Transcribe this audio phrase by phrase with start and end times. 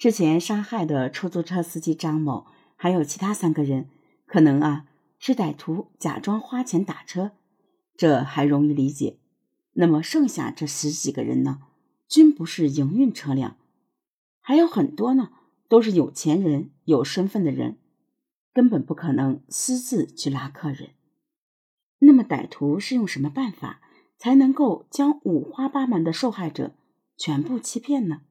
[0.00, 3.90] 之前杀害的出租车司机张某，还有其他三个人，
[4.24, 4.86] 可能啊
[5.18, 7.32] 是歹徒假装花钱打车，
[7.98, 9.18] 这还容易理解。
[9.74, 11.60] 那么剩下这十几个人呢，
[12.08, 13.58] 均不是营运车辆，
[14.40, 15.32] 还有很多呢，
[15.68, 17.76] 都是有钱人、有身份的人，
[18.54, 20.92] 根本不可能私自去拉客人。
[21.98, 23.82] 那么歹徒是用什么办法
[24.16, 26.72] 才能够将五花八门的受害者
[27.18, 28.22] 全部欺骗呢？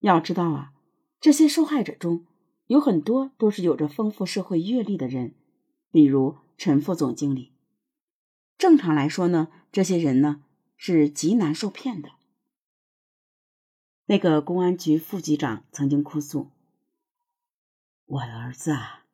[0.00, 0.72] 要知道啊，
[1.20, 2.26] 这些受害者中
[2.66, 5.34] 有很多都是有着丰富社会阅历的人，
[5.90, 7.52] 比如陈副总经理。
[8.56, 10.42] 正常来说呢，这些人呢
[10.76, 12.12] 是极难受骗的。
[14.06, 16.50] 那个公安局副局长曾经哭诉
[18.06, 19.04] ：“我儿子啊，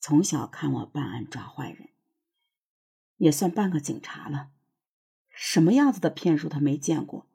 [0.00, 1.88] 从小看我办案抓坏人，
[3.16, 4.50] 也算半个警察了。
[5.30, 7.26] 什么样子的骗术他没见过，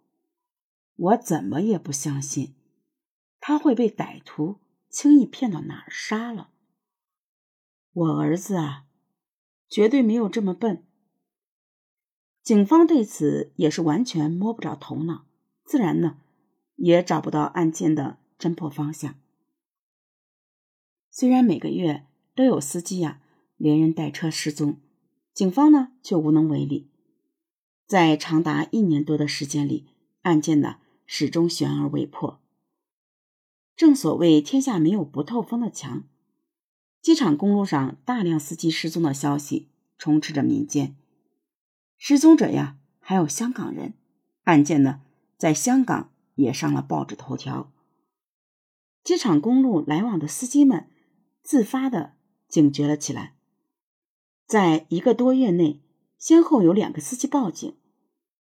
[0.96, 2.56] 我怎么也不相信。”
[3.40, 6.50] 他会被歹徒轻易骗到哪儿杀了？
[7.94, 8.86] 我儿子啊，
[9.68, 10.84] 绝对没有这么笨。
[12.42, 15.26] 警方对此也是完全摸不着头脑，
[15.64, 16.20] 自然呢，
[16.76, 19.16] 也找不到案件的侦破方向。
[21.12, 23.22] 虽然每个月都有司机呀
[23.58, 24.80] 连人带车失踪，
[25.34, 26.90] 警方呢却无能为力。
[27.86, 29.88] 在长达一年多的时间里，
[30.22, 32.40] 案件呢始终悬而未破。
[33.80, 36.04] 正所谓天下没有不透风的墙，
[37.02, 40.98] 机场公路上大量司机失踪的消息充斥着民间。
[41.98, 43.94] 失踪者呀，还有香港人，
[44.44, 45.00] 案件呢
[45.38, 47.72] 在香港也上了报纸头条。
[49.02, 50.90] 机场公路来往的司机们
[51.42, 52.16] 自发的
[52.50, 53.36] 警觉了起来，
[54.46, 55.80] 在一个多月内，
[56.18, 57.78] 先后有两个司机报警，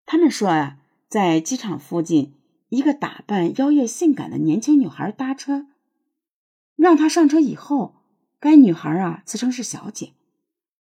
[0.05, 2.35] 他们说啊，在机场附近。
[2.73, 5.67] 一个打扮妖艳性感的年轻女孩搭车，
[6.75, 7.97] 让她上车以后，
[8.41, 10.15] 该女孩啊自称是小姐，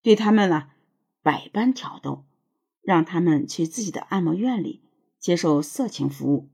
[0.01, 0.75] 对他们啊
[1.21, 2.25] 百般挑逗，
[2.81, 4.81] 让他们去自己的按摩院里
[5.19, 6.49] 接受色情服务。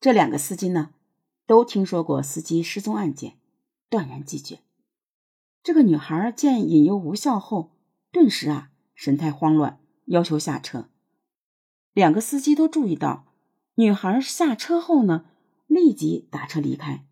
[0.00, 0.94] 这两个司机呢，
[1.46, 3.36] 都听说过司机失踪案件，
[3.90, 4.60] 断然拒绝。
[5.62, 7.76] 这个女孩见引诱无效后，
[8.10, 10.88] 顿时啊神态慌乱，要求下车。
[11.92, 13.26] 两个司机都注意到。
[13.76, 15.24] 女孩下车后呢，
[15.66, 17.04] 立即打车离开。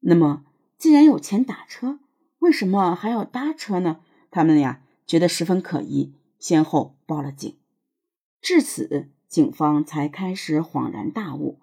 [0.00, 0.44] 那么，
[0.78, 2.00] 既然有钱打车，
[2.38, 4.00] 为什么还要搭车呢？
[4.30, 7.54] 他们呀觉得十分可疑，先后报了警。
[8.40, 11.60] 至此，警方才开始恍然大悟：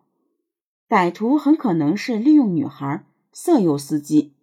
[0.87, 4.35] 歹徒很可能是利用女孩色诱司机。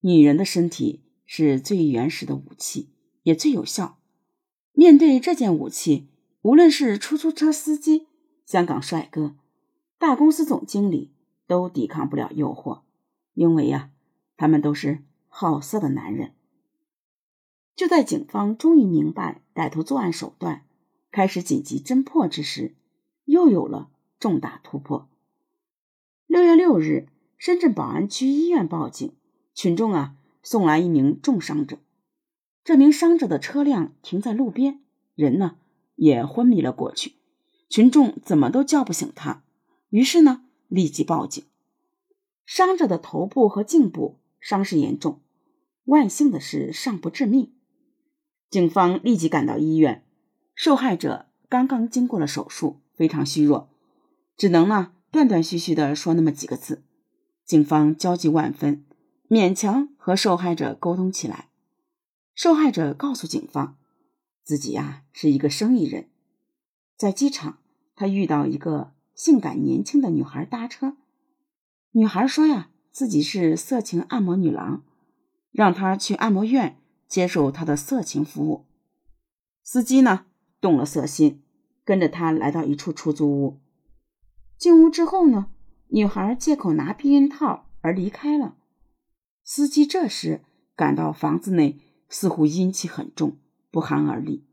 [0.00, 2.94] 女人的身体是最原始的武器，
[3.24, 3.98] 也最有效。
[4.72, 6.08] 面对这件武器，
[6.40, 8.06] 无论是出租车司机。
[8.50, 9.36] 香港帅哥、
[9.96, 11.12] 大公司总经理
[11.46, 12.80] 都抵抗不了诱惑，
[13.32, 13.90] 因为呀，
[14.36, 16.32] 他们都是好色的男人。
[17.76, 20.64] 就在警方终于明白歹徒作案手段，
[21.12, 22.74] 开始紧急侦破之时，
[23.24, 25.08] 又有了重大突破。
[26.26, 27.06] 六月六日，
[27.38, 29.14] 深圳宝安区医院报警，
[29.54, 31.78] 群众啊送来一名重伤者。
[32.64, 34.80] 这名伤者的车辆停在路边，
[35.14, 35.56] 人呢
[35.94, 37.12] 也昏迷了过去。
[37.70, 39.44] 群众怎么都叫不醒他，
[39.90, 41.44] 于是呢，立即报警。
[42.44, 45.20] 伤者的头部和颈部伤势严重，
[45.84, 47.52] 万幸的是尚不致命。
[48.50, 50.04] 警方立即赶到医院，
[50.56, 53.70] 受害者刚刚经过了手术，非常虚弱，
[54.36, 56.82] 只能呢断断续续的说那么几个字。
[57.44, 58.84] 警方焦急万分，
[59.28, 61.50] 勉强和受害者沟通起来。
[62.34, 63.78] 受害者告诉警方，
[64.42, 66.08] 自己呀是一个生意人。
[67.00, 67.56] 在机场，
[67.96, 70.98] 他遇到一个性感年轻的女孩搭车。
[71.92, 74.82] 女孩说：“呀，自己是色情按摩女郎，
[75.50, 76.76] 让他去按摩院
[77.08, 78.66] 接受他的色情服务。”
[79.64, 80.26] 司机呢
[80.60, 81.42] 动了色心，
[81.86, 83.60] 跟着他来到一处出租屋。
[84.58, 85.46] 进屋之后呢，
[85.88, 88.56] 女孩借口拿避孕套而离开了。
[89.42, 90.42] 司机这时
[90.76, 91.80] 感到房子内
[92.10, 93.38] 似乎阴气很重，
[93.70, 94.44] 不寒而栗。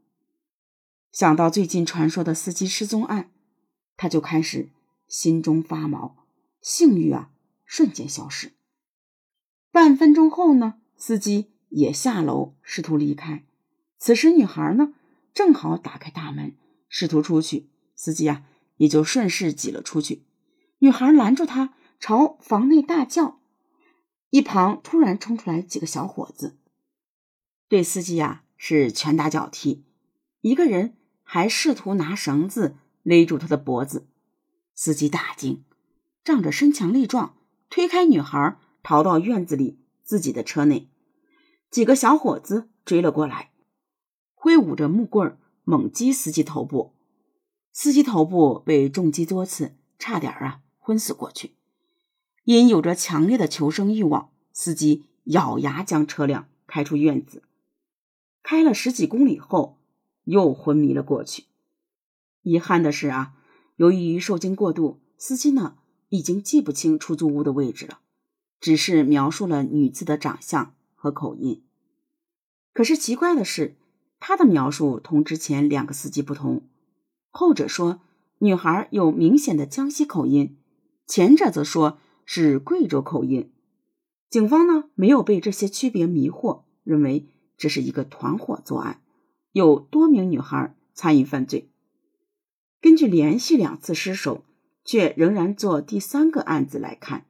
[1.18, 3.31] 想到最近传说的司机失踪案，
[3.96, 4.69] 他就开始
[5.08, 6.28] 心中发毛，
[6.62, 7.31] 性欲啊
[7.66, 8.52] 瞬间消失。
[9.72, 13.44] 半分钟后呢，司机也下楼试图离开。
[13.98, 14.94] 此时女孩呢
[15.34, 16.56] 正好打开大门
[16.88, 18.44] 试图出去，司机啊
[18.75, 20.22] 也就顺势挤了出去。
[20.78, 23.40] 女孩拦住他，朝房内大叫。
[24.30, 26.60] 一旁突然冲出来几个小伙子，
[27.68, 29.84] 对司机呀是拳打脚踢。
[30.42, 30.96] 一个人
[31.29, 34.07] 还试图拿绳子勒住他的脖子，
[34.74, 35.65] 司机大惊，
[36.24, 37.35] 仗着身强力壮，
[37.69, 40.88] 推开女孩，逃到院子里自己的车内。
[41.69, 43.51] 几个小伙子追了过来，
[44.35, 46.94] 挥舞着木棍猛击司机头部，
[47.73, 51.56] 司机头部被重击多次，差点啊昏死过去。
[52.45, 57.44] 因有着强烈的求生欲望，司机咬牙将车辆开出院子，
[58.41, 59.76] 开了十几公里后
[60.27, 61.44] 又昏迷了过去。
[62.44, 63.33] 遗憾的是啊，
[63.75, 65.75] 由于受惊过度，司机呢。
[66.09, 68.00] 已经记不清出租屋的位置了，
[68.62, 71.65] 只是描述了女子的长相和口音。
[72.71, 73.75] 可是奇怪的是，
[74.18, 76.62] 他的描述同之前两个司机不同。
[77.30, 78.00] 后者说
[78.38, 80.56] 女孩有明显的江西口音，
[81.06, 83.51] 前者则说是贵州口音。
[84.30, 87.27] 警方呢没有被这些区别迷惑，认为
[87.57, 89.01] 这是一个团伙作案，
[89.57, 91.69] 有多名女孩参与犯罪。
[92.80, 94.44] 根据连续两次失手。
[94.88, 97.25] 却仍然做第三个案子来看，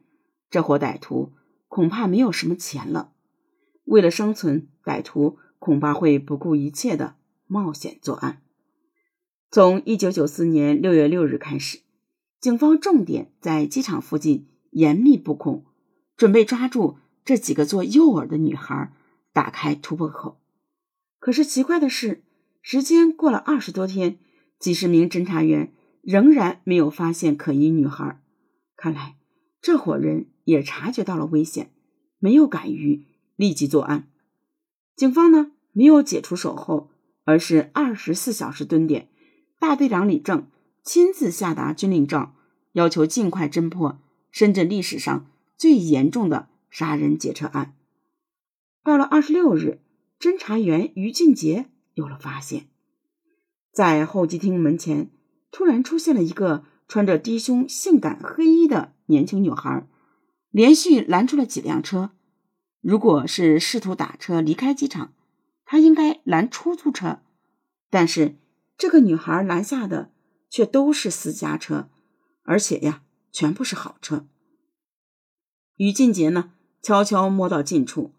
[0.51, 1.33] 这伙歹徒
[1.67, 3.13] 恐怕没有什么钱了。
[3.85, 7.15] 为了生存，歹徒恐怕会不顾一切的
[7.47, 8.43] 冒险作案。
[9.49, 11.79] 从一九九四年六月六日开始，
[12.39, 15.65] 警方重点在机场附近严密布控，
[16.15, 18.93] 准备抓住这几个做诱饵的女孩，
[19.33, 20.39] 打开突破口。
[21.27, 22.23] 可是奇怪的是，
[22.61, 24.17] 时间过了二十多天，
[24.59, 25.73] 几十名侦查员。
[26.01, 28.21] 仍然没有发现可疑女孩，
[28.77, 29.17] 看来
[29.61, 31.73] 这伙人也察觉到了危险，
[32.19, 34.07] 没有敢于立即作案。
[34.95, 36.91] 警方呢，没有解除守候，
[37.25, 39.09] 而是二十四小时蹲点。
[39.59, 40.47] 大队长李正
[40.81, 42.35] 亲自下达军令状，
[42.71, 43.99] 要求尽快侦破
[44.31, 47.75] 深圳历史上最严重的杀人劫车案。
[48.81, 49.81] 到了二十六日，
[50.19, 52.67] 侦查员于俊杰有了发现，
[53.71, 55.11] 在候机厅门前。
[55.49, 59.87] 突然出现了一个穿着低胸、性感黑衣的年轻女孩，
[60.51, 62.11] 连续拦住了几辆车。
[62.81, 65.13] 如果是试图打车离开机场，
[65.65, 67.21] 他应该拦出租车。
[67.89, 68.35] 但是
[68.77, 70.11] 这个女孩拦下的
[70.49, 71.89] 却都是私家车，
[72.43, 74.27] 而且呀，全部是好车。
[75.77, 76.51] 于俊杰呢，
[76.83, 78.11] 悄悄摸到近处，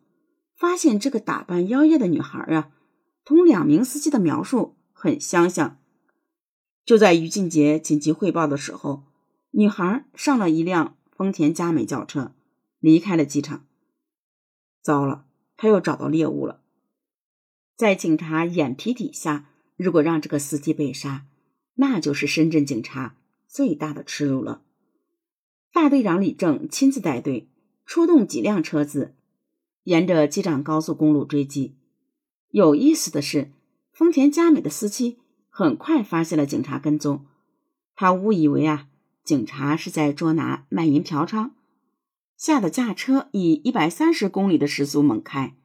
[0.58, 2.72] 发现这个打扮妖艳的女孩啊，
[3.24, 5.78] 同两名司机的描述很相像。
[6.84, 9.04] 就在于俊杰紧急汇报的时候，
[9.52, 12.32] 女孩上了一辆丰田佳美轿车，
[12.80, 13.66] 离开了机场。
[14.82, 15.26] 糟了，
[15.56, 16.60] 他又找到猎物了。
[17.76, 21.26] 在警察眼皮底下，如果让这个司机被杀，
[21.74, 23.14] 那就是深圳警察
[23.46, 24.62] 最大的耻辱了。
[25.72, 27.48] 大队长李正亲自带队，
[27.86, 29.14] 出动几辆车子，
[29.84, 31.76] 沿着机场高速公路追击。
[32.50, 33.52] 有意思的是，
[33.92, 35.18] 丰田佳美的司机。
[35.50, 37.26] 很快发现了警察跟踪，
[37.96, 38.86] 他误以为啊，
[39.24, 41.50] 警察是在捉拿卖淫嫖娼，
[42.36, 45.56] 吓得驾车以一百三十公里的时速猛开。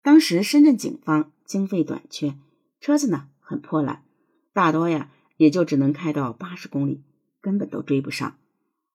[0.00, 2.38] 当时深圳警方经费短缺，
[2.78, 4.04] 车子呢很破烂，
[4.52, 7.02] 大多呀也就只能开到八十公里，
[7.40, 8.38] 根本都追不上。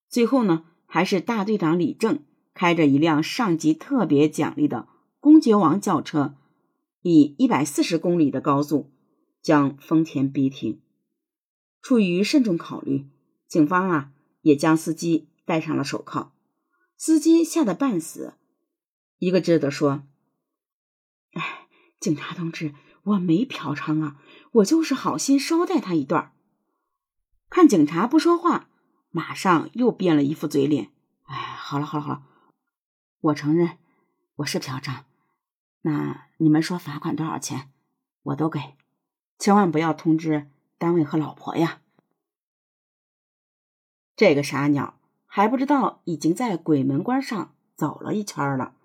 [0.08, 2.24] 最后呢，还是大队长李正
[2.60, 4.90] 开着一辆上级特别奖励的
[5.22, 6.36] 公爵王轿车，
[7.02, 8.92] 以一百四十公里的高速。
[9.42, 10.82] 将丰田逼停。
[11.82, 13.08] 出于慎重考虑，
[13.48, 14.12] 警方啊
[14.42, 16.34] 也将司机戴上了手铐。
[16.98, 18.34] 司机吓得半死，
[19.20, 20.04] 一个劲的说
[21.32, 21.70] ：“哎，
[22.02, 26.34] 警察同志，我没嫖娼啊，我就是好心捎带他一段。”
[27.50, 28.68] 看警察不说话，
[29.12, 30.92] 马上又变了一副嘴脸。
[31.24, 32.24] 哎，好了好了好了，
[33.22, 33.78] 我承认
[34.36, 35.04] 我是嫖娼。
[35.82, 37.70] 那你们说罚款多少钱，
[38.24, 38.60] 我都给。
[39.38, 41.82] 千万不要通知单位和老婆呀！
[44.16, 48.76] 这个傻鸟还不知道已经在鬼门关上走了一圈了。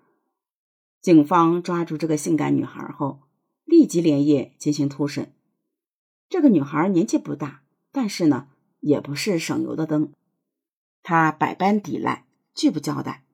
[1.01, 3.21] 警方抓住这个性感女孩后，
[3.63, 5.33] 立即连夜进行突审。
[6.27, 8.49] 这个女孩年纪不大，但是呢，
[8.79, 10.11] 也不是省油的灯。
[11.03, 13.24] 她百般抵赖，拒不交代。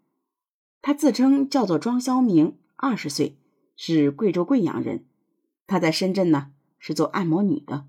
[0.81, 3.37] 她自称叫做庄肖明，二十岁，
[3.75, 5.05] 是贵州贵阳人。
[5.67, 6.53] 他在深圳呢。
[6.83, 7.85] 是做按摩女的，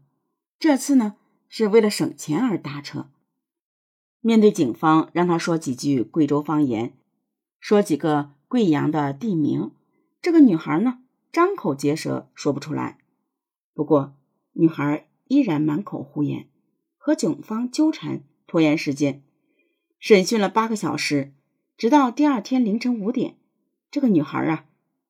[0.59, 1.17] 这次呢
[1.49, 3.09] 是为了省钱而搭车。
[4.21, 6.93] 面对警方让他说几句贵州方言，
[7.59, 9.71] 说几个贵阳的地名，
[10.21, 10.99] 这个女孩呢
[11.33, 12.99] 张口结舌说不出来。
[13.73, 14.15] 不过
[14.53, 16.51] 女孩依然满口胡言，
[16.99, 19.23] 和警方纠缠拖延时间。
[19.99, 21.33] 审讯了八个小时，
[21.83, 23.35] 直到第二天凌晨五点，
[23.91, 24.67] 这个女孩啊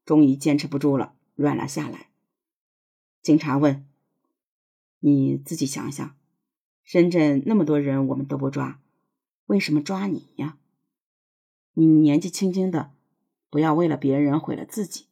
[0.06, 2.08] 终于坚持不住了，软了下来。
[3.20, 3.86] 警察问
[5.00, 6.16] ：“你自己想想，
[6.82, 8.80] 深圳那么多人，我们都不抓，
[9.44, 10.56] 为什么抓你呀？
[11.74, 12.92] 你年纪轻轻的，
[13.50, 15.04] 不要为了别人毁了自己。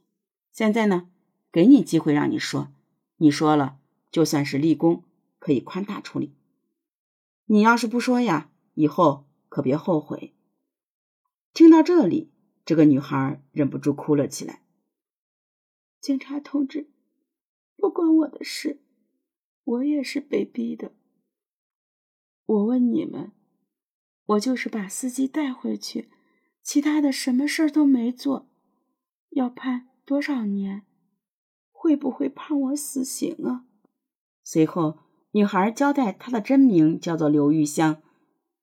[0.51, 1.11] 现在呢，
[1.53, 2.73] 给你机会让你说，
[3.19, 3.79] 你说了，
[4.11, 5.05] 就算是立功，
[5.39, 6.33] 可以宽大处理。
[7.45, 10.33] 你要是不说呀，以后可别后悔。
[11.53, 12.31] 听到这里，
[12.65, 14.63] 这个女孩忍不住哭了起来。
[16.01, 16.89] 警察同志，
[17.77, 18.81] 不关我的事，
[19.65, 20.93] 我也是被逼的。
[22.47, 23.33] 我问你们，
[24.27, 26.09] 我就是把司机带回去，
[26.63, 28.49] 其他的什么事儿都没做，
[29.31, 30.87] 要判多少年？
[31.73, 33.67] 会不会判我死刑啊？
[34.45, 34.99] 随后，
[35.33, 38.03] 女孩交代她的真名叫做刘玉香，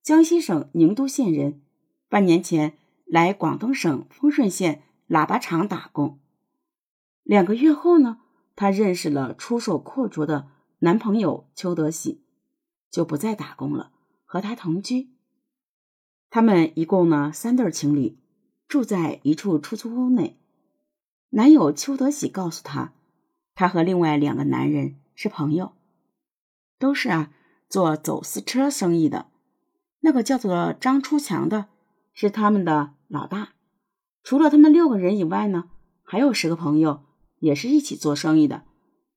[0.01, 1.61] 江西省宁都县人，
[2.09, 6.19] 半年前来广东省丰顺县喇叭厂打工。
[7.23, 8.19] 两个月后呢，
[8.55, 10.47] 她认识了出手阔绰的
[10.79, 12.23] 男朋友邱德喜，
[12.89, 13.91] 就不再打工了，
[14.25, 15.09] 和他同居。
[16.29, 18.17] 他们一共呢三对情侣，
[18.67, 20.37] 住在一处出租屋内。
[21.31, 22.93] 男友邱德喜告诉她，
[23.55, 25.73] 他和另外两个男人是朋友，
[26.79, 27.31] 都是啊
[27.69, 29.27] 做走私车生意的。
[29.99, 31.67] 那个叫做张出强的，
[32.17, 33.49] 是他们的老大。
[34.23, 35.69] 除了他们六个人以外呢，
[36.01, 37.03] 还有十个朋友。
[37.39, 38.63] 也是一起做生意的，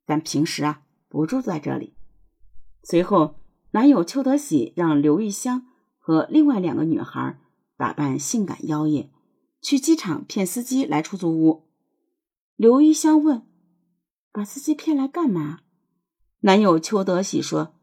[0.04, 1.94] 但平时啊不住在这里。
[2.82, 3.36] 随后，
[3.70, 5.66] 男友邱德喜让刘玉香
[5.98, 7.40] 和另外两个女孩
[7.78, 9.10] 打扮性感妖艳，
[9.62, 11.70] 去机场骗司机来出租屋。
[12.56, 13.46] 刘玉香问
[14.30, 15.60] ：“把司机骗来干嘛？”
[16.40, 17.74] 男友邱德喜说：“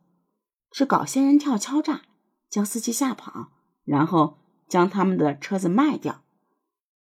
[0.71, 2.03] 是搞仙人跳敲诈，
[2.47, 6.23] 将司机吓跑，然后将他们的车子卖掉。”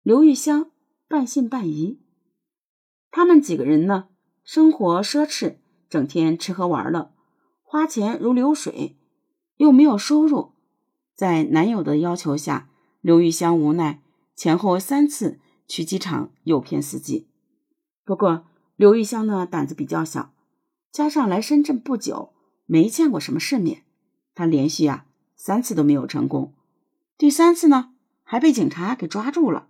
[0.02, 0.72] 刘玉香
[1.08, 2.00] 半信半疑。
[3.12, 4.08] 他们几个人呢，
[4.44, 5.56] 生活奢侈，
[5.90, 7.12] 整天吃喝玩乐，
[7.64, 8.98] 花钱如流水，
[9.58, 10.54] 又没有收入。
[11.16, 12.70] 在男友的要求下，
[13.02, 14.02] 刘玉香无奈，
[14.36, 17.28] 前后三次去机场诱骗司机。
[18.06, 20.34] 不过刘玉香呢，胆子比较小，
[20.92, 22.34] 加上来深圳不久，
[22.66, 23.84] 没见过什么世面，
[24.34, 26.54] 她连续啊三次都没有成功。
[27.20, 27.90] 第三次呢，
[28.24, 29.68] 还被警察给抓住了。